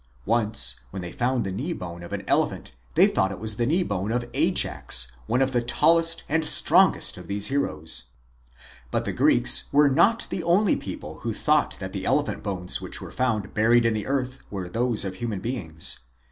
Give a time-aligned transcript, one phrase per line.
[0.25, 3.67] Once when they found the knee bone of an elephant they thought it was the
[3.67, 8.05] knee bone of Ajax, one of the tallest and strongest of these heroes.
[8.89, 12.99] But the Greeks were not the only people who thought that the elephant bones which
[12.99, 15.99] were found buried in the earth were those of human beings.